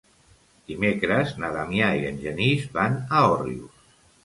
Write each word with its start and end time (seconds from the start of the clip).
Dimecres 0.71 1.35
na 1.43 1.51
Damià 1.57 1.91
i 2.01 2.03
en 2.13 2.19
Genís 2.25 2.67
van 2.81 2.99
a 3.21 3.25
Òrrius. 3.37 3.89